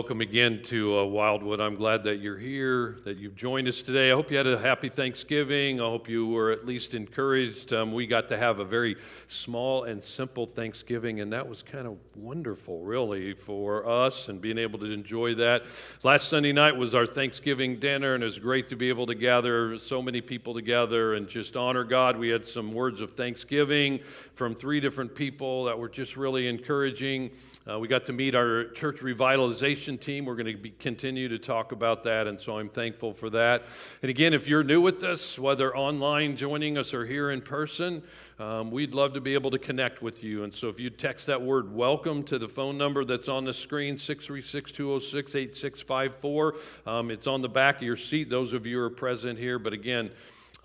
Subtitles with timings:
[0.00, 1.60] Welcome again to uh, Wildwood.
[1.60, 4.10] I'm glad that you're here, that you've joined us today.
[4.10, 5.78] I hope you had a happy Thanksgiving.
[5.78, 7.74] I hope you were at least encouraged.
[7.74, 8.96] Um, we got to have a very
[9.28, 14.56] small and simple Thanksgiving, and that was kind of wonderful, really, for us and being
[14.56, 15.64] able to enjoy that.
[16.02, 19.14] Last Sunday night was our Thanksgiving dinner, and it was great to be able to
[19.14, 22.16] gather so many people together and just honor God.
[22.16, 24.00] We had some words of thanksgiving
[24.32, 27.32] from three different people that were just really encouraging.
[27.68, 30.24] Uh, we got to meet our church revitalization team.
[30.24, 33.64] We're going to continue to talk about that, and so I'm thankful for that.
[34.00, 38.02] And again, if you're new with us, whether online joining us or here in person,
[38.38, 40.44] um, we'd love to be able to connect with you.
[40.44, 43.52] And so if you text that word welcome to the phone number that's on the
[43.52, 46.54] screen, 636 206 8654,
[46.86, 49.58] um, it's on the back of your seat, those of you who are present here.
[49.58, 50.10] But again,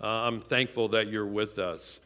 [0.00, 2.00] uh, I'm thankful that you're with us.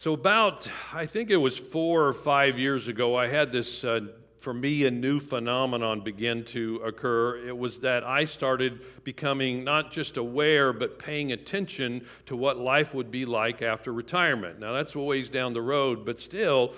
[0.00, 4.02] So, about, I think it was four or five years ago, I had this, uh,
[4.38, 7.38] for me, a new phenomenon begin to occur.
[7.44, 12.94] It was that I started becoming not just aware, but paying attention to what life
[12.94, 14.60] would be like after retirement.
[14.60, 16.74] Now, that's a ways down the road, but still,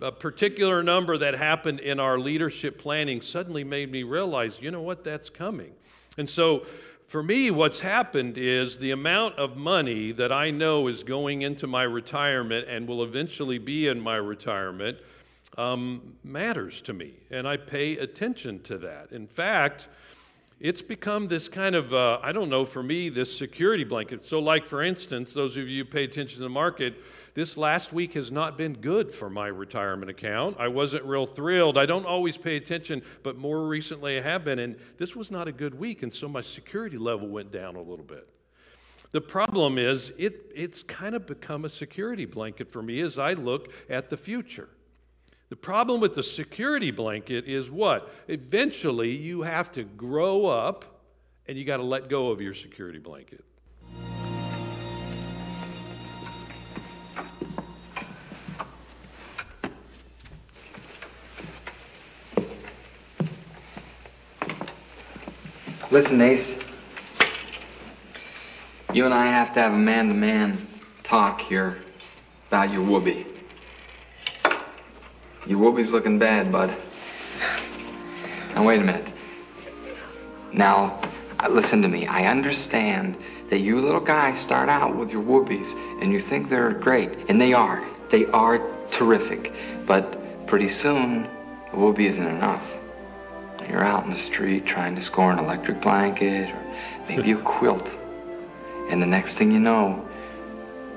[0.00, 4.82] a particular number that happened in our leadership planning suddenly made me realize, you know
[4.82, 5.72] what, that's coming.
[6.18, 6.66] And so,
[7.08, 11.66] for me, what's happened is the amount of money that I know is going into
[11.66, 14.98] my retirement and will eventually be in my retirement
[15.56, 19.12] um, matters to me, and I pay attention to that.
[19.12, 19.88] In fact,
[20.60, 24.26] it's become this kind of, uh, I don't know, for me, this security blanket.
[24.26, 26.94] So, like for instance, those of you who pay attention to the market,
[27.34, 30.56] this last week has not been good for my retirement account.
[30.58, 31.78] I wasn't real thrilled.
[31.78, 34.58] I don't always pay attention, but more recently I have been.
[34.58, 36.02] And this was not a good week.
[36.02, 38.28] And so my security level went down a little bit.
[39.10, 43.32] The problem is, it, it's kind of become a security blanket for me as I
[43.32, 44.68] look at the future.
[45.48, 48.12] The problem with the security blanket is what?
[48.28, 50.84] Eventually, you have to grow up
[51.46, 53.42] and you got to let go of your security blanket.
[65.90, 66.58] Listen, Ace.
[68.92, 70.66] You and I have to have a man to man
[71.02, 71.78] talk here
[72.48, 73.24] about your woobie.
[75.46, 76.76] Your woobie's looking bad, bud.
[78.54, 79.10] Now, wait a minute.
[80.52, 81.00] Now,
[81.40, 82.06] uh, listen to me.
[82.06, 83.16] I understand
[83.48, 85.72] that you little guys start out with your woobies
[86.02, 87.82] and you think they're great, and they are.
[88.10, 89.54] They are terrific.
[89.86, 91.24] But pretty soon,
[91.72, 92.77] a woobie isn't enough.
[93.68, 96.74] You're out in the street trying to score an electric blanket or
[97.08, 97.94] maybe a quilt.
[98.88, 100.08] And the next thing you know,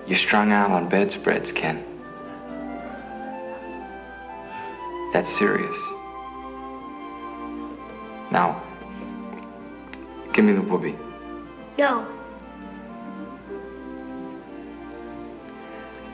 [0.08, 1.84] you're strung out on bedspreads, Ken.
[5.14, 5.76] That's serious.
[8.32, 8.64] Now,
[10.32, 10.98] give me the woobie.
[11.78, 12.08] No.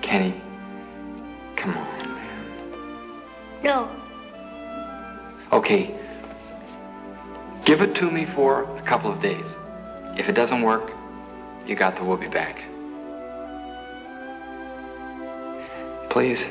[0.02, 0.42] Kenny,
[1.56, 3.64] come on, man.
[3.64, 3.92] No.
[5.52, 5.96] Okay,
[7.68, 9.54] Give it to me for a couple of days.
[10.18, 10.94] If it doesn't work,
[11.66, 12.64] you got the woobie back.
[16.10, 16.46] Please.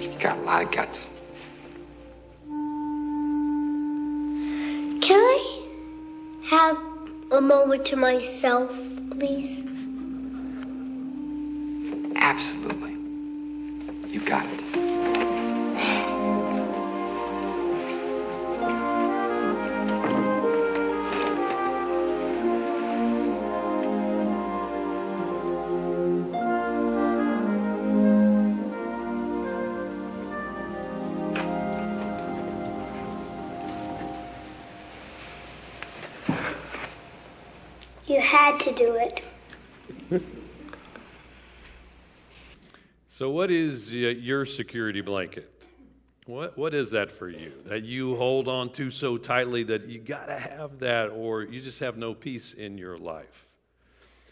[0.00, 1.11] You got a lot of guts.
[7.78, 8.70] To myself,
[9.10, 9.64] please?
[12.16, 12.96] Absolutely.
[14.10, 14.81] You got it.
[38.82, 38.94] Do
[40.10, 40.22] it.
[43.08, 45.48] So, what is your security blanket?
[46.26, 50.00] What, what is that for you that you hold on to so tightly that you
[50.00, 53.46] got to have that or you just have no peace in your life?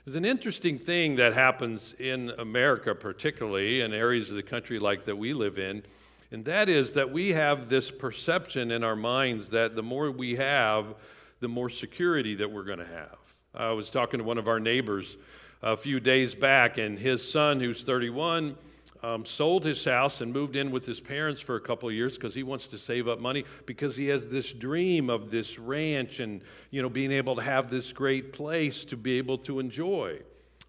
[0.05, 5.05] There's an interesting thing that happens in America, particularly in areas of the country like
[5.05, 5.85] that we live in,
[6.33, 10.35] and that is that we have this perception in our minds that the more we
[10.37, 10.95] have,
[11.39, 13.20] the more security that we're going to have.
[13.55, 15.17] I was talking to one of our neighbors
[15.63, 18.57] a few days back, and his son, who's 31,
[19.03, 22.15] um, sold his house and moved in with his parents for a couple of years
[22.15, 26.21] because he wants to save up money because he has this dream of this ranch
[26.21, 30.19] and you know being able to have this great place to be able to enjoy.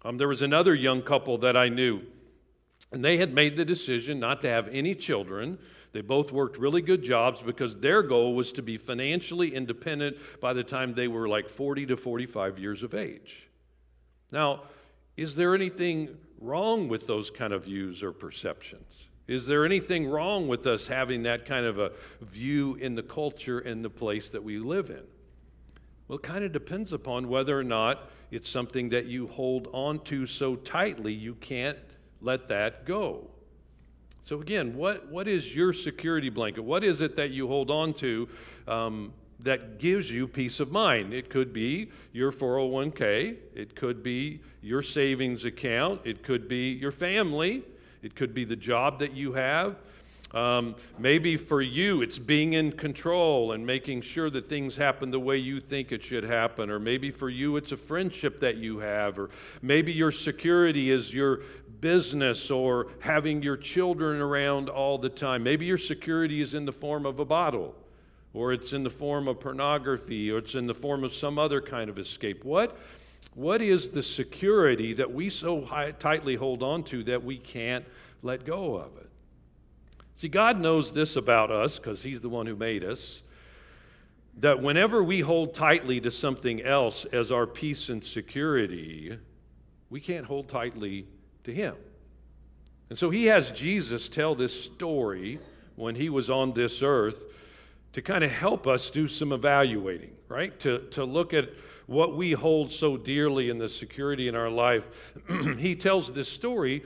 [0.04, 2.00] Um, there was another young couple that I knew,
[2.90, 5.58] and they had made the decision not to have any children.
[5.92, 10.54] They both worked really good jobs because their goal was to be financially independent by
[10.54, 13.48] the time they were like 40 to 45 years of age.
[14.30, 14.62] Now,
[15.16, 18.88] is there anything wrong with those kind of views or perceptions?
[19.28, 21.92] Is there anything wrong with us having that kind of a
[22.22, 25.02] view in the culture and the place that we live in?
[26.08, 30.00] Well, it kind of depends upon whether or not it's something that you hold on
[30.04, 31.78] to so tightly you can't
[32.20, 33.31] let that go.
[34.24, 36.62] So, again, what, what is your security blanket?
[36.62, 38.28] What is it that you hold on to
[38.68, 41.12] um, that gives you peace of mind.
[41.12, 46.92] It could be your 401k, it could be your savings account, it could be your
[46.92, 47.62] family,
[48.02, 49.76] it could be the job that you have.
[50.32, 55.20] Um, maybe for you, it's being in control and making sure that things happen the
[55.20, 56.70] way you think it should happen.
[56.70, 59.18] Or maybe for you, it's a friendship that you have.
[59.18, 59.28] Or
[59.60, 61.42] maybe your security is your
[61.82, 65.42] business or having your children around all the time.
[65.42, 67.74] Maybe your security is in the form of a bottle
[68.34, 71.60] or it's in the form of pornography, or it's in the form of some other
[71.60, 72.44] kind of escape.
[72.44, 72.78] What,
[73.34, 77.84] what is the security that we so high, tightly hold on to that we can't
[78.22, 79.10] let go of it?
[80.16, 83.22] See, God knows this about us because He's the one who made us.
[84.38, 89.18] That whenever we hold tightly to something else as our peace and security,
[89.90, 91.06] we can't hold tightly
[91.44, 91.74] to Him.
[92.90, 95.38] And so He has Jesus tell this story
[95.76, 97.24] when He was on this earth
[97.92, 100.58] to kind of help us do some evaluating, right?
[100.60, 101.50] To, to look at
[101.86, 105.14] what we hold so dearly in the security in our life.
[105.58, 106.82] he tells this story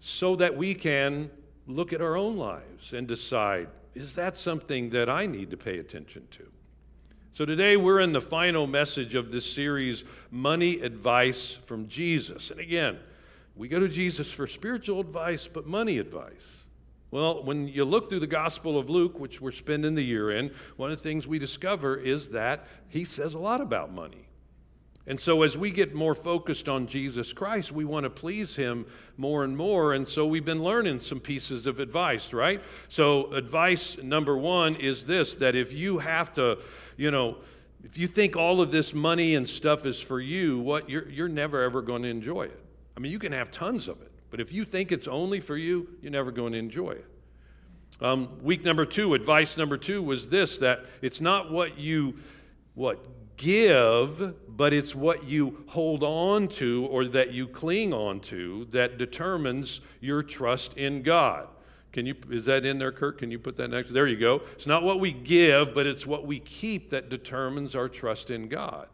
[0.00, 1.30] so that we can
[1.66, 5.78] look at our own lives and decide is that something that I need to pay
[5.78, 6.46] attention to?
[7.32, 12.52] So today we're in the final message of this series, Money Advice from Jesus.
[12.52, 12.98] And again,
[13.58, 16.32] we go to Jesus for spiritual advice, but money advice.
[17.10, 20.52] Well, when you look through the Gospel of Luke, which we're spending the year in,
[20.76, 24.28] one of the things we discover is that he says a lot about money.
[25.08, 28.84] And so, as we get more focused on Jesus Christ, we want to please him
[29.16, 29.94] more and more.
[29.94, 32.62] And so, we've been learning some pieces of advice, right?
[32.90, 36.58] So, advice number one is this that if you have to,
[36.98, 37.38] you know,
[37.84, 41.28] if you think all of this money and stuff is for you, what you're, you're
[41.28, 42.64] never ever going to enjoy it.
[42.98, 44.10] I mean, you can have tons of it.
[44.28, 47.06] But if you think it's only for you, you're never going to enjoy it.
[48.00, 52.16] Um, week number two, advice number two was this that it's not what you
[52.74, 58.64] what give, but it's what you hold on to or that you cling on to
[58.72, 61.46] that determines your trust in God.
[61.92, 63.18] Can you is that in there, Kurt?
[63.18, 63.92] Can you put that next?
[63.92, 64.42] There you go.
[64.54, 68.48] It's not what we give, but it's what we keep that determines our trust in
[68.48, 68.88] God.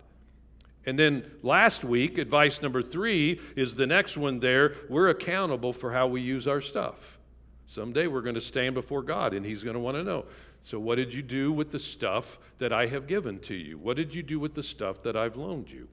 [0.86, 4.74] And then last week, advice number three is the next one there.
[4.88, 7.18] We're accountable for how we use our stuff.
[7.66, 10.26] Someday we're going to stand before God and He's going to want to know.
[10.62, 13.78] So, what did you do with the stuff that I have given to you?
[13.78, 15.88] What did you do with the stuff that I've loaned you?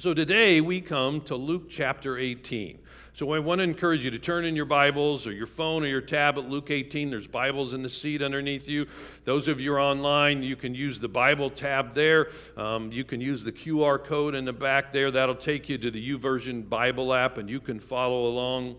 [0.00, 2.78] So today we come to Luke chapter 18.
[3.12, 5.88] So I want to encourage you to turn in your Bibles or your phone or
[5.88, 7.10] your tablet, Luke 18.
[7.10, 8.86] There's Bibles in the seat underneath you.
[9.24, 12.30] Those of you are online, you can use the Bible tab there.
[12.56, 15.10] Um, you can use the QR code in the back there.
[15.10, 18.76] That'll take you to the YouVersion Bible app and you can follow along.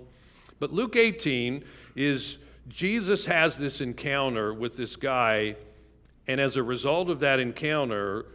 [0.60, 1.64] But Luke 18
[1.96, 5.56] is Jesus has this encounter with this guy,
[6.28, 8.26] and as a result of that encounter,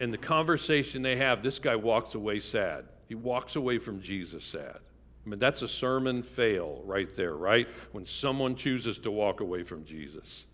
[0.00, 2.86] and the conversation they have, this guy walks away sad.
[3.08, 4.78] He walks away from Jesus sad.
[5.24, 7.66] I mean, that's a sermon fail right there, right?
[7.92, 10.44] When someone chooses to walk away from Jesus.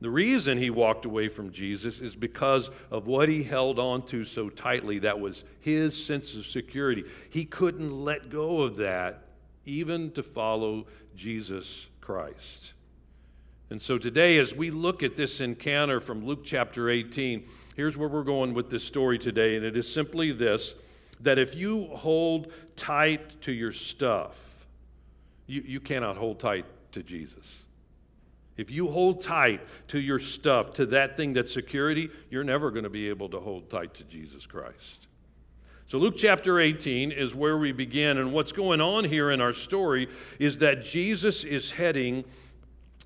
[0.00, 4.26] The reason he walked away from Jesus is because of what he held on to
[4.26, 4.98] so tightly.
[4.98, 7.04] That was his sense of security.
[7.30, 9.22] He couldn't let go of that,
[9.64, 12.74] even to follow Jesus Christ.
[13.70, 18.08] And so today, as we look at this encounter from Luke chapter 18, Here's where
[18.08, 20.74] we're going with this story today, and it is simply this
[21.20, 24.36] that if you hold tight to your stuff,
[25.46, 27.44] you, you cannot hold tight to Jesus.
[28.56, 32.84] If you hold tight to your stuff, to that thing that's security, you're never going
[32.84, 35.06] to be able to hold tight to Jesus Christ.
[35.88, 38.18] So, Luke chapter 18 is where we begin.
[38.18, 42.24] And what's going on here in our story is that Jesus is heading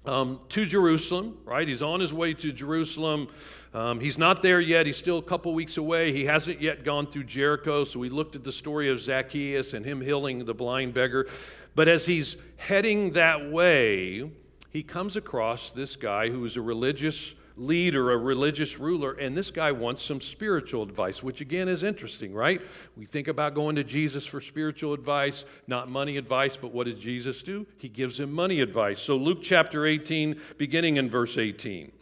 [0.06, 1.66] um, to Jerusalem, right?
[1.66, 3.28] He's on his way to Jerusalem.
[3.72, 4.86] Um, he's not there yet.
[4.86, 6.12] He's still a couple weeks away.
[6.12, 7.84] He hasn't yet gone through Jericho.
[7.84, 11.28] So we looked at the story of Zacchaeus and him healing the blind beggar.
[11.74, 14.30] But as he's heading that way,
[14.70, 19.50] he comes across this guy who is a religious leader, a religious ruler, and this
[19.50, 22.60] guy wants some spiritual advice, which again is interesting, right?
[22.96, 26.98] We think about going to Jesus for spiritual advice, not money advice, but what does
[26.98, 27.66] Jesus do?
[27.76, 28.98] He gives him money advice.
[28.98, 31.92] So, Luke chapter 18, beginning in verse 18.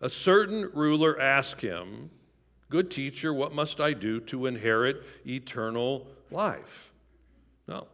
[0.00, 2.10] A certain ruler asked him,
[2.70, 6.92] Good teacher, what must I do to inherit eternal life?
[7.68, 7.86] No.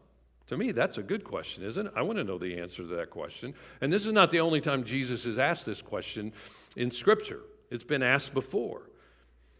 [0.50, 1.92] To me, that's a good question, isn't it?
[1.94, 3.54] I want to know the answer to that question.
[3.80, 6.32] And this is not the only time Jesus has asked this question
[6.76, 8.82] in Scripture, it's been asked before.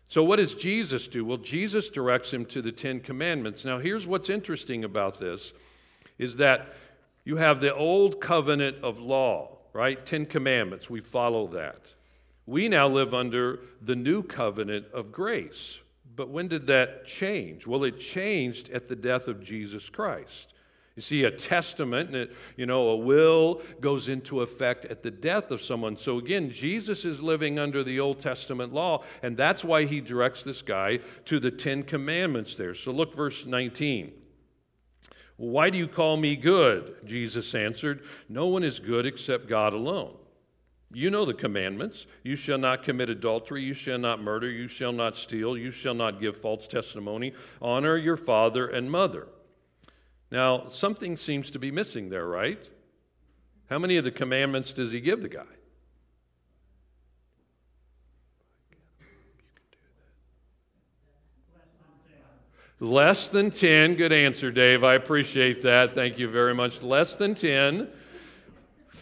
[0.09, 1.25] So, what does Jesus do?
[1.25, 3.65] Well, Jesus directs him to the Ten Commandments.
[3.65, 5.53] Now, here's what's interesting about this
[6.19, 6.75] is that
[7.25, 10.05] you have the old covenant of law, right?
[10.05, 10.91] Ten Commandments.
[10.91, 11.83] We follow that.
[12.47, 15.79] We now live under the new covenant of grace.
[16.17, 17.65] But when did that change?
[17.65, 20.53] Well, it changed at the death of Jesus Christ.
[20.97, 25.63] You see, a testament, you know, a will goes into effect at the death of
[25.63, 25.97] someone.
[25.97, 30.43] So again, Jesus is living under the Old Testament law, and that's why he directs
[30.43, 32.75] this guy to the Ten Commandments there.
[32.75, 34.13] So look, verse 19.
[35.37, 36.97] Why do you call me good?
[37.07, 40.15] Jesus answered, No one is good except God alone.
[40.93, 42.07] You know the commandments.
[42.25, 43.63] You shall not commit adultery.
[43.63, 44.51] You shall not murder.
[44.51, 45.57] You shall not steal.
[45.57, 47.33] You shall not give false testimony.
[47.63, 49.29] Honor your father and mother.
[50.31, 52.61] Now, something seems to be missing there, right?
[53.69, 55.43] How many of the commandments does he give the guy?
[62.83, 63.97] Less than 10.
[63.97, 64.83] Good answer, Dave.
[64.85, 65.95] I appreciate that.
[65.95, 66.81] Thank you very much.
[66.81, 67.89] Less than 10.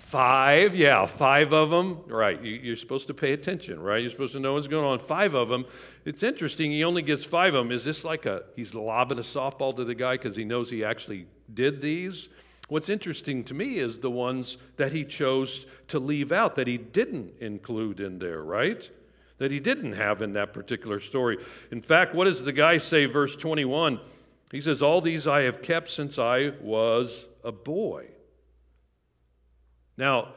[0.08, 2.00] Five, yeah, five of them.
[2.06, 4.00] Right, you, are supposed to pay attention, right?
[4.00, 5.00] You're supposed to know what's going on.
[5.00, 5.66] Five of them.
[6.06, 7.70] It's interesting, he only gets five of them.
[7.70, 10.82] Is this like a, he's lobbing a softball to the guy because he knows he
[10.82, 12.30] actually did these?
[12.68, 16.78] What's interesting to me is the ones that he chose to leave out, that he
[16.78, 18.88] didn't include in there, right?
[19.36, 21.36] That he didn't have in that particular story.
[21.70, 24.00] In fact, what does the guy say, verse 21?
[24.52, 28.06] He says, All these I have kept since I was a boy.
[29.98, 30.28] Now,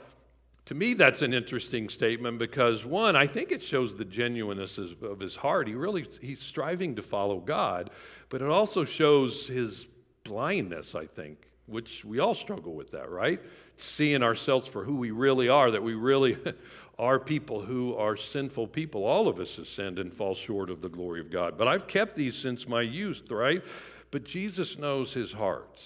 [0.65, 5.19] to me, that's an interesting statement because one, I think it shows the genuineness of
[5.19, 5.67] his heart.
[5.67, 7.91] He really he's striving to follow God,
[8.29, 9.85] but it also shows his
[10.23, 13.39] blindness, I think, which we all struggle with that, right?
[13.77, 16.37] Seeing ourselves for who we really are, that we really
[16.99, 19.03] are people who are sinful people.
[19.03, 21.57] All of us have sinned and fall short of the glory of God.
[21.57, 23.63] But I've kept these since my youth, right?
[24.11, 25.81] But Jesus knows his heart.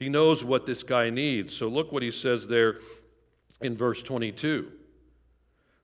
[0.00, 1.54] He knows what this guy needs.
[1.54, 2.78] So look what he says there
[3.60, 4.72] in verse 22.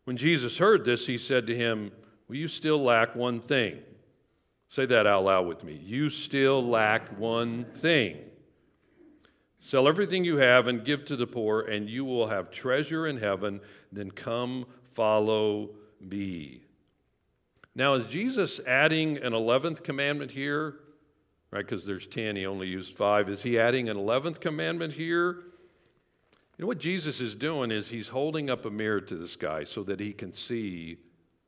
[0.04, 1.92] When Jesus heard this, he said to him,
[2.26, 3.78] Well, you still lack one thing.
[4.70, 5.74] Say that out loud with me.
[5.84, 8.16] You still lack one thing.
[9.60, 13.18] Sell everything you have and give to the poor, and you will have treasure in
[13.18, 13.60] heaven.
[13.92, 15.70] Then come, follow
[16.00, 16.62] me.
[17.74, 20.76] Now, is Jesus adding an 11th commandment here?
[21.50, 21.64] Right?
[21.66, 23.28] Because there's 10, he only used five.
[23.28, 25.44] Is he adding an 11th commandment here?
[26.58, 29.64] You know what Jesus is doing is he's holding up a mirror to this guy
[29.64, 30.96] so that he can see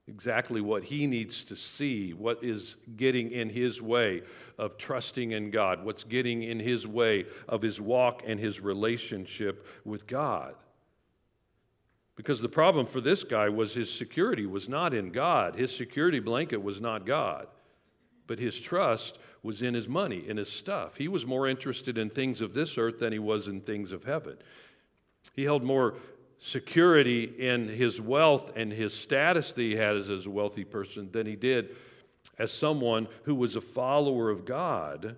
[0.07, 4.23] exactly what he needs to see, what is getting in his way
[4.59, 9.67] of trusting in God, what's getting in his way of his walk and his relationship
[9.85, 10.55] with God.
[12.17, 15.55] Because the problem for this guy was his security was not in God.
[15.55, 17.47] His security blanket was not God.
[18.27, 20.97] But his trust was in his money, in his stuff.
[20.97, 24.05] He was more interested in things of this earth than he was in things of
[24.05, 24.37] heaven.
[25.35, 25.95] He held more
[26.41, 31.27] security in his wealth and his status that he had as a wealthy person than
[31.27, 31.77] he did
[32.39, 35.17] as someone who was a follower of God.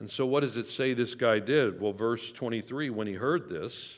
[0.00, 1.80] And so, what does it say this guy did?
[1.80, 3.94] Well, verse 23 when he heard this,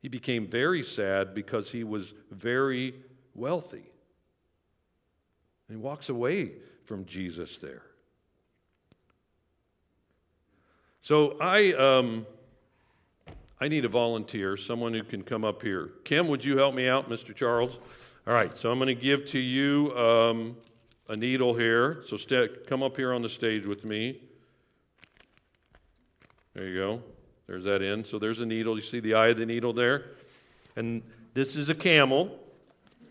[0.00, 2.94] he became very sad because he was very
[3.34, 3.86] wealthy.
[5.68, 6.52] And he walks away
[6.84, 7.82] from Jesus there.
[11.02, 12.24] So I, um,
[13.60, 15.90] I need a volunteer, someone who can come up here.
[16.04, 17.34] Kim, would you help me out, Mr.
[17.34, 17.80] Charles?
[18.24, 20.56] All right, so I'm going to give to you um,
[21.08, 22.04] a needle here.
[22.06, 24.20] So st- come up here on the stage with me.
[26.54, 27.02] There you go.
[27.48, 28.06] There's that end.
[28.06, 28.76] So there's a needle.
[28.76, 30.04] You see the eye of the needle there?
[30.76, 31.02] And
[31.34, 32.38] this is a camel.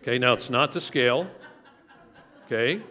[0.01, 1.29] Okay, now it's not to scale.
[2.45, 2.81] Okay?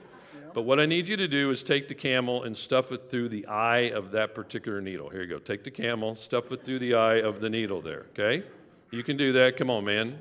[0.53, 3.29] But what I need you to do is take the camel and stuff it through
[3.29, 5.09] the eye of that particular needle.
[5.09, 5.39] Here you go.
[5.39, 8.45] Take the camel, stuff it through the eye of the needle there, okay?
[8.91, 9.57] You can do that.
[9.57, 10.21] Come on, man.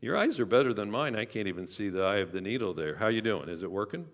[0.00, 1.16] Your eyes are better than mine.
[1.16, 2.96] I can't even see the eye of the needle there.
[2.96, 3.48] How you doing?
[3.48, 4.06] Is it working?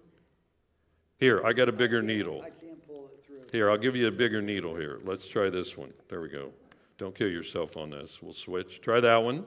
[1.18, 2.42] Here, I got a bigger needle.
[2.42, 3.47] I can't pull it through.
[3.52, 5.00] Here, I'll give you a bigger needle here.
[5.04, 5.92] Let's try this one.
[6.09, 6.50] There we go.
[6.99, 8.18] Don't kill yourself on this.
[8.23, 8.80] We'll switch.
[8.80, 9.44] Try that one.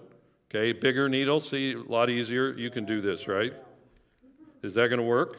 [0.49, 1.39] Okay, bigger needle.
[1.39, 2.53] See, a lot easier.
[2.53, 3.53] You can do this, right?
[4.63, 5.37] Is that going to work?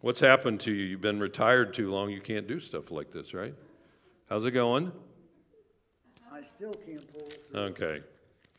[0.00, 0.84] What's happened to you?
[0.84, 2.10] You've been retired too long.
[2.10, 3.54] You can't do stuff like this, right?
[4.28, 4.92] How's it going?
[6.32, 7.42] I still can't pull it.
[7.54, 8.02] Okay.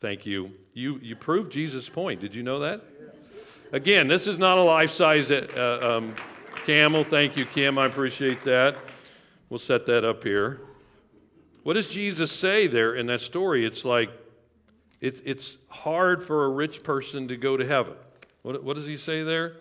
[0.00, 0.50] Thank you.
[0.74, 2.20] You you proved Jesus' point.
[2.20, 2.82] Did you know that?
[3.72, 6.14] Again, this is not a life size uh, um,
[6.64, 7.04] camel.
[7.04, 7.78] Thank you, Kim.
[7.78, 8.76] I appreciate that.
[9.48, 10.60] We'll set that up here.
[11.62, 13.64] What does Jesus say there in that story?
[13.64, 14.10] It's like
[15.00, 17.94] it's, it's hard for a rich person to go to heaven.
[18.46, 19.54] What, what does he say there?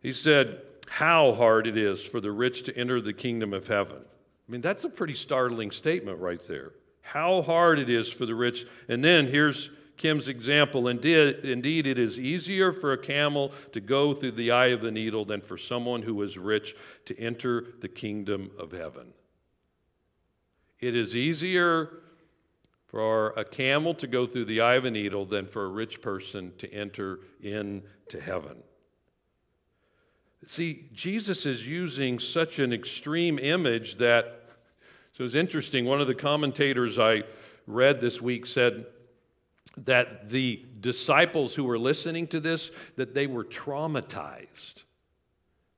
[0.00, 3.98] He said, How hard it is for the rich to enter the kingdom of heaven.
[3.98, 6.72] I mean, that's a pretty startling statement right there.
[7.00, 8.66] How hard it is for the rich.
[8.88, 10.88] And then here's Kim's example.
[10.88, 14.90] Indeed, indeed, it is easier for a camel to go through the eye of the
[14.90, 19.12] needle than for someone who is rich to enter the kingdom of heaven.
[20.80, 22.00] It is easier
[22.94, 26.00] for a camel to go through the eye of a needle than for a rich
[26.00, 28.56] person to enter into heaven.
[30.46, 34.42] See, Jesus is using such an extreme image that,
[35.12, 35.86] so it's interesting.
[35.86, 37.24] One of the commentators I
[37.66, 38.86] read this week said
[39.78, 44.84] that the disciples who were listening to this, that they were traumatized.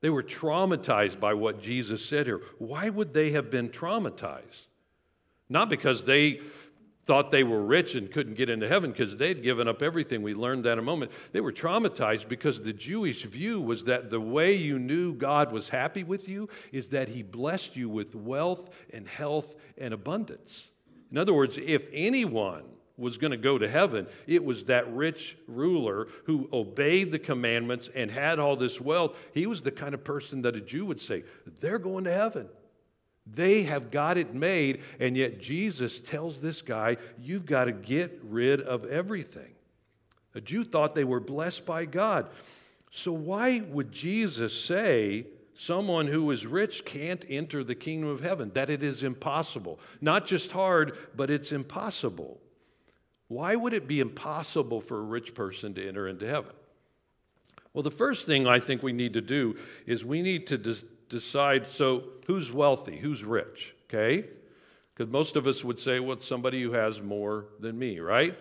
[0.01, 2.41] They were traumatized by what Jesus said here.
[2.59, 4.67] Why would they have been traumatized?
[5.49, 6.41] Not because they
[7.07, 10.21] thought they were rich and couldn't get into heaven because they'd given up everything.
[10.21, 11.11] We learned that in a moment.
[11.31, 15.69] They were traumatized because the Jewish view was that the way you knew God was
[15.69, 20.67] happy with you is that He blessed you with wealth and health and abundance.
[21.09, 22.63] In other words, if anyone
[22.97, 27.89] was going to go to heaven, it was that rich ruler who obeyed the commandments
[27.95, 29.15] and had all this wealth.
[29.33, 31.23] He was the kind of person that a Jew would say,
[31.61, 32.49] They're going to heaven.
[33.33, 38.19] They have got it made, and yet Jesus tells this guy, You've got to get
[38.23, 39.53] rid of everything.
[40.35, 42.29] A Jew thought they were blessed by God.
[42.91, 48.51] So, why would Jesus say someone who is rich can't enter the kingdom of heaven?
[48.53, 49.79] That it is impossible.
[49.99, 52.39] Not just hard, but it's impossible.
[53.27, 56.53] Why would it be impossible for a rich person to enter into heaven?
[57.73, 60.85] Well, the first thing I think we need to do is we need to des-
[61.09, 64.25] decide so who's wealthy, who's rich, okay?
[64.93, 68.37] Because most of us would say, well, it's somebody who has more than me, right?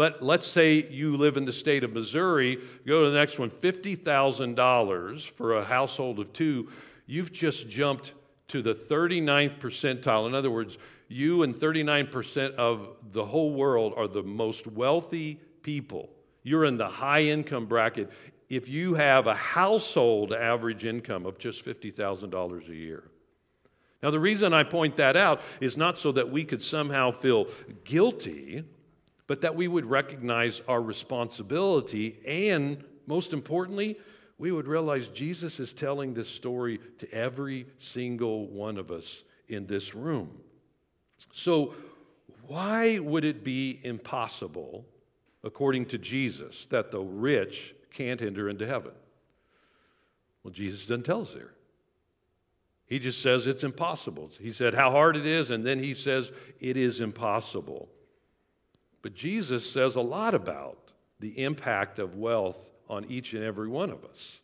[0.00, 3.50] But let's say you live in the state of Missouri, go to the next one
[3.50, 6.70] $50,000 for a household of two.
[7.04, 8.14] You've just jumped
[8.48, 10.26] to the 39th percentile.
[10.26, 16.08] In other words, you and 39% of the whole world are the most wealthy people.
[16.44, 18.10] You're in the high income bracket
[18.48, 23.04] if you have a household average income of just $50,000 a year.
[24.02, 27.48] Now, the reason I point that out is not so that we could somehow feel
[27.84, 28.64] guilty
[29.30, 33.96] but that we would recognize our responsibility and, most importantly,
[34.38, 39.68] we would realize Jesus is telling this story to every single one of us in
[39.68, 40.36] this room.
[41.32, 41.74] So,
[42.48, 44.84] why would it be impossible,
[45.44, 48.94] according to Jesus, that the rich can't enter into heaven?
[50.42, 51.52] Well, Jesus doesn't tell us there.
[52.86, 54.32] He just says it's impossible.
[54.40, 57.88] He said how hard it is, and then he says it is impossible.
[59.02, 60.78] But Jesus says a lot about
[61.20, 62.58] the impact of wealth
[62.88, 64.40] on each and every one of us.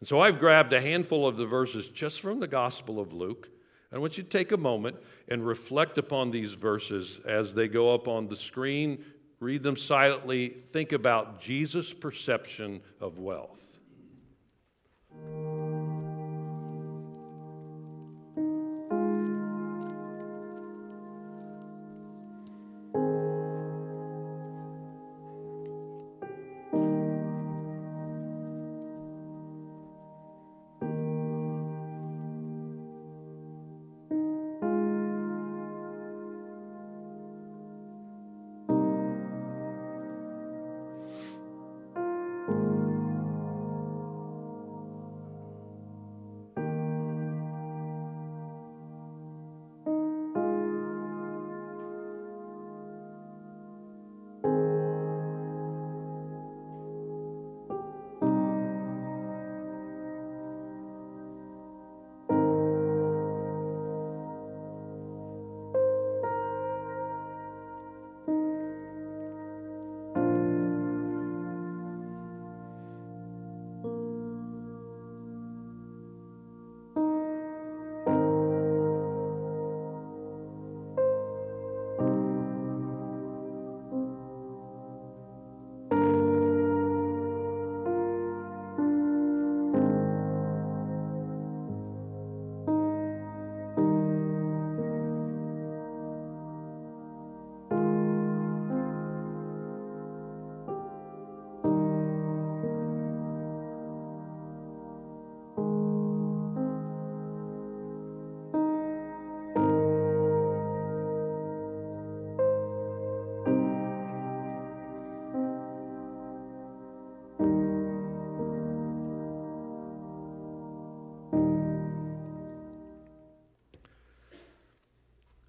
[0.00, 3.48] And so I've grabbed a handful of the verses just from the Gospel of Luke.
[3.92, 4.96] I want you to take a moment
[5.28, 9.04] and reflect upon these verses as they go up on the screen.
[9.38, 10.48] Read them silently.
[10.48, 13.60] Think about Jesus' perception of wealth.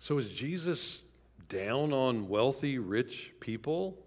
[0.04, 1.02] So is Jesus
[1.48, 3.98] down on wealthy, rich people?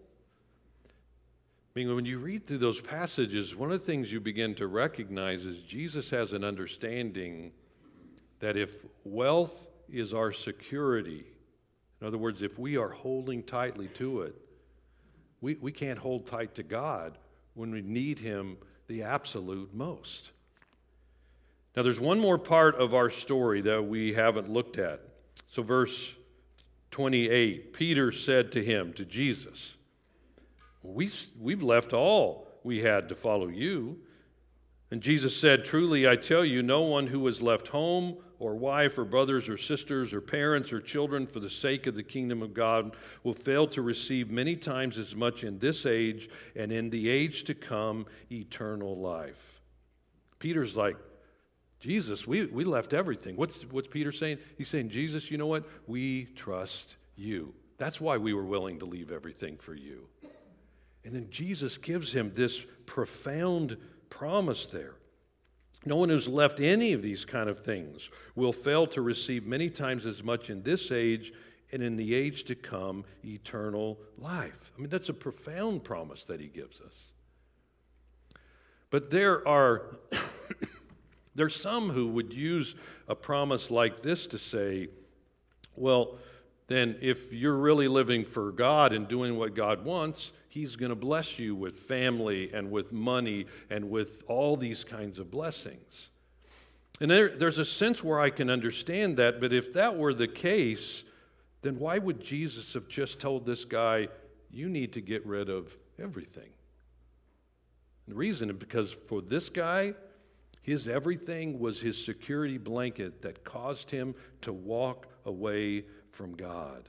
[1.75, 4.67] I mean, when you read through those passages, one of the things you begin to
[4.67, 7.51] recognize is Jesus has an understanding
[8.41, 9.55] that if wealth
[9.91, 11.25] is our security,
[12.03, 14.35] in other words, if we are holding tightly to it,
[15.41, 17.17] we, we can't hold tight to God
[17.55, 20.33] when we need Him the absolute most.
[21.75, 25.01] Now, there's one more part of our story that we haven't looked at.
[25.49, 26.15] So, verse
[26.91, 29.75] 28 Peter said to him, to Jesus,
[30.83, 33.99] we, We've left all we had to follow you.
[34.91, 38.99] And Jesus said, Truly, I tell you, no one who has left home or wife
[38.99, 42.53] or brothers or sisters or parents or children for the sake of the kingdom of
[42.53, 47.09] God will fail to receive many times as much in this age and in the
[47.09, 49.61] age to come eternal life.
[50.39, 50.97] Peter's like,
[51.87, 53.37] Jesus, we, we left everything.
[53.37, 54.39] What's, what's Peter saying?
[54.59, 55.69] He's saying, Jesus, you know what?
[55.87, 57.55] We trust you.
[57.79, 60.09] That's why we were willing to leave everything for you.
[61.05, 63.77] And then Jesus gives him this profound
[64.11, 64.95] promise there.
[65.85, 69.71] No one who's left any of these kind of things will fail to receive many
[69.71, 71.33] times as much in this age
[71.71, 74.73] and in the age to come eternal life.
[74.77, 76.95] I mean, that's a profound promise that he gives us.
[78.91, 79.99] But there are
[81.37, 82.75] there's some who would use
[83.09, 84.89] a promise like this to say,
[85.77, 86.17] well,
[86.69, 90.97] then if you're really living for God and doing what God wants, He's going to
[90.97, 96.09] bless you with family and with money and with all these kinds of blessings.
[96.99, 100.27] And there, there's a sense where I can understand that, but if that were the
[100.27, 101.05] case,
[101.61, 104.09] then why would Jesus have just told this guy,
[104.51, 106.49] you need to get rid of everything?
[108.09, 109.93] the reason is because for this guy,
[110.67, 116.89] his everything was his security blanket that caused him to walk away from God.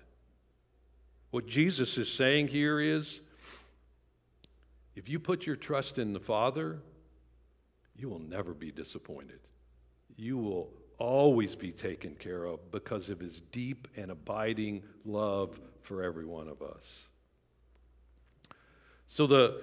[1.29, 3.21] What Jesus is saying here is
[4.95, 6.79] if you put your trust in the Father,
[7.95, 9.41] you will never be disappointed.
[10.15, 16.01] You will always be taken care of because of his deep and abiding love for
[16.01, 17.05] every one of us.
[19.07, 19.61] So the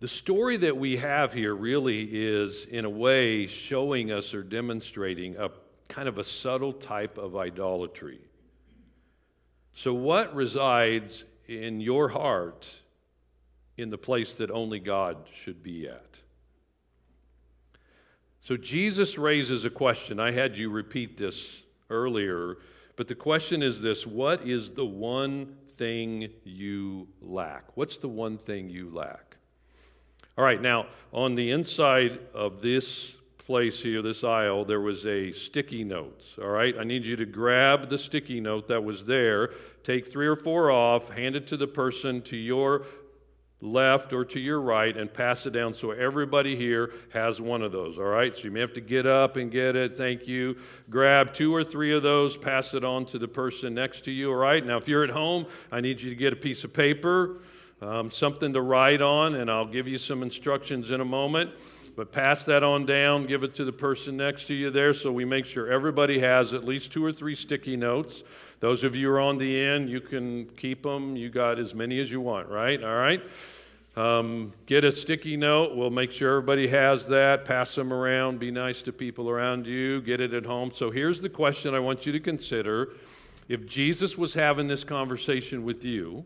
[0.00, 5.36] the story that we have here really is, in a way, showing us or demonstrating
[5.36, 5.50] a
[5.88, 8.20] kind of a subtle type of idolatry.
[9.72, 12.72] So, what resides in your heart
[13.76, 16.18] in the place that only God should be at?
[18.40, 20.20] So, Jesus raises a question.
[20.20, 22.58] I had you repeat this earlier,
[22.94, 27.76] but the question is this What is the one thing you lack?
[27.76, 29.27] What's the one thing you lack?
[30.38, 35.32] All right, now, on the inside of this place here, this aisle, there was a
[35.32, 36.22] sticky note.
[36.40, 39.50] All right, I need you to grab the sticky note that was there,
[39.82, 42.84] take three or four off, hand it to the person to your
[43.60, 47.72] left or to your right, and pass it down so everybody here has one of
[47.72, 47.98] those.
[47.98, 49.96] All right, so you may have to get up and get it.
[49.96, 50.56] Thank you.
[50.88, 54.30] Grab two or three of those, pass it on to the person next to you.
[54.30, 56.72] All right, now if you're at home, I need you to get a piece of
[56.72, 57.38] paper.
[57.80, 61.50] Um, something to write on, and I'll give you some instructions in a moment.
[61.94, 65.10] But pass that on down, give it to the person next to you there so
[65.10, 68.22] we make sure everybody has at least two or three sticky notes.
[68.60, 71.16] Those of you who are on the end, you can keep them.
[71.16, 72.82] You got as many as you want, right?
[72.82, 73.20] All right?
[73.96, 75.74] Um, get a sticky note.
[75.74, 77.44] We'll make sure everybody has that.
[77.44, 78.38] Pass them around.
[78.38, 80.00] Be nice to people around you.
[80.02, 80.70] Get it at home.
[80.72, 82.90] So here's the question I want you to consider.
[83.48, 86.24] If Jesus was having this conversation with you,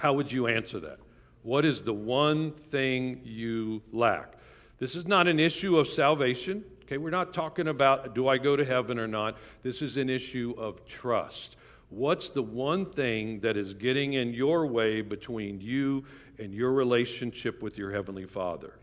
[0.00, 0.98] how would you answer that?
[1.42, 4.34] What is the one thing you lack?
[4.78, 6.64] This is not an issue of salvation.
[6.84, 9.36] Okay, we're not talking about do I go to heaven or not.
[9.62, 11.56] This is an issue of trust.
[11.90, 16.04] What's the one thing that is getting in your way between you
[16.38, 18.74] and your relationship with your Heavenly Father?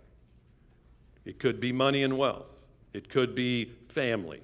[1.25, 2.47] It could be money and wealth,
[2.93, 4.41] it could be family,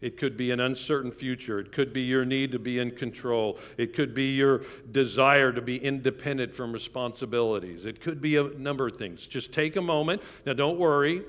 [0.00, 1.58] it could be an uncertain future.
[1.58, 3.58] It could be your need to be in control.
[3.78, 7.86] It could be your desire to be independent from responsibilities.
[7.86, 9.26] It could be a number of things.
[9.26, 10.22] Just take a moment.
[10.44, 11.22] Now, don't worry.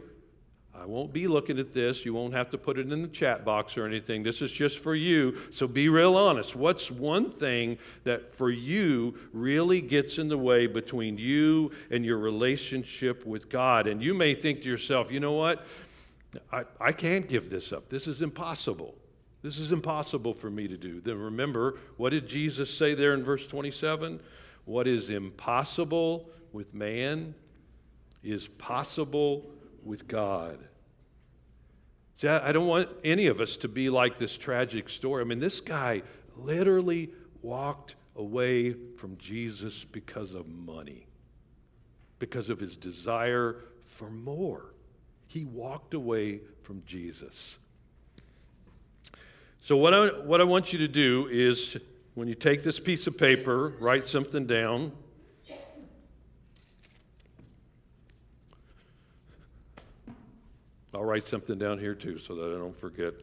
[0.80, 2.06] I won't be looking at this.
[2.06, 4.22] You won't have to put it in the chat box or anything.
[4.22, 5.38] This is just for you.
[5.50, 6.56] So be real honest.
[6.56, 12.20] What's one thing that for you really gets in the way between you and your
[12.20, 13.88] relationship with God?
[13.88, 15.66] And you may think to yourself, you know what?
[16.52, 17.90] I, I can't give this up.
[17.90, 18.96] This is impossible.
[19.42, 21.00] This is impossible for me to do.
[21.00, 24.20] Then remember, what did Jesus say there in verse 27?
[24.66, 27.34] What is impossible with man
[28.24, 29.46] is possible
[29.84, 30.60] with God.
[32.18, 35.22] See, I don't want any of us to be like this tragic story.
[35.22, 36.02] I mean, this guy
[36.36, 37.12] literally
[37.44, 41.06] walked away from Jesus because of money,
[42.18, 44.74] because of his desire for more.
[45.28, 47.58] He walked away from Jesus.
[49.62, 51.78] So, what I, what I want you to do is
[52.16, 54.92] when you take this piece of paper, write something down.
[60.94, 63.14] I'll write something down here too so that I don't forget.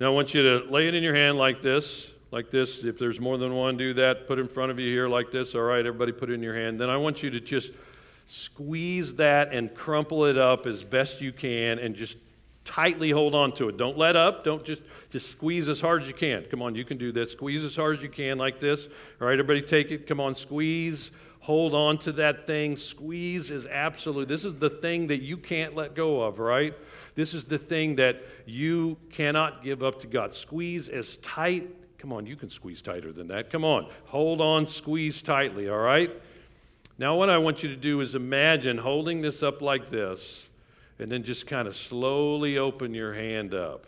[0.00, 2.82] Now, I want you to lay it in your hand like this, like this.
[2.82, 4.26] If there's more than one, do that.
[4.26, 5.54] Put in front of you here like this.
[5.54, 6.80] All right, everybody put it in your hand.
[6.80, 7.70] Then I want you to just
[8.26, 12.16] squeeze that and crumple it up as best you can and just
[12.64, 13.76] tightly hold on to it.
[13.76, 14.44] Don't let up.
[14.44, 16.44] Don't just just squeeze as hard as you can.
[16.44, 17.32] Come on, you can do this.
[17.32, 18.86] Squeeze as hard as you can like this.
[19.20, 20.06] All right, everybody take it.
[20.06, 21.10] Come on, squeeze.
[21.40, 22.76] Hold on to that thing.
[22.76, 24.28] Squeeze is absolute.
[24.28, 26.72] This is the thing that you can't let go of, right?
[27.16, 30.34] This is the thing that you cannot give up to God.
[30.34, 31.68] Squeeze as tight.
[31.98, 33.50] Come on, you can squeeze tighter than that.
[33.50, 33.88] Come on.
[34.06, 36.12] Hold on, squeeze tightly, all right?
[36.98, 40.48] Now, what I want you to do is imagine holding this up like this,
[40.98, 43.86] and then just kind of slowly open your hand up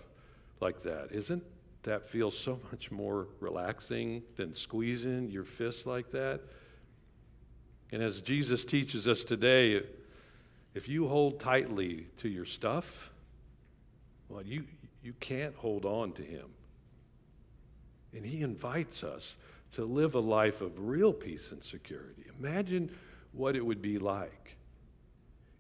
[0.60, 1.08] like that.
[1.12, 1.44] Isn't
[1.82, 6.40] that feel so much more relaxing than squeezing your fist like that?
[7.92, 9.82] And as Jesus teaches us today,
[10.74, 13.10] if you hold tightly to your stuff,
[14.28, 14.64] well, you,
[15.02, 16.46] you can't hold on to Him.
[18.14, 19.36] And He invites us
[19.74, 22.24] to live a life of real peace and security.
[22.38, 22.90] Imagine
[23.32, 24.56] what it would be like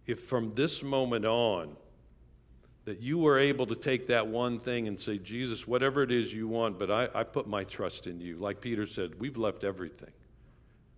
[0.06, 1.76] if from this moment on
[2.84, 6.32] that you were able to take that one thing and say, Jesus, whatever it is
[6.32, 8.36] you want, but I, I put my trust in you.
[8.36, 10.12] Like Peter said, we've left everything.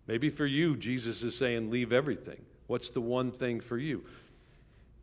[0.09, 2.45] Maybe for you, Jesus is saying, leave everything.
[2.67, 4.05] What's the one thing for you?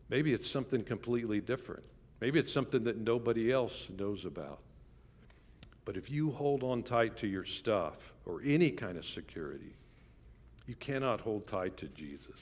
[0.10, 1.84] Maybe it's something completely different.
[2.20, 4.60] Maybe it's something that nobody else knows about.
[5.86, 9.76] But if you hold on tight to your stuff or any kind of security,
[10.66, 12.40] you cannot hold tight to Jesus.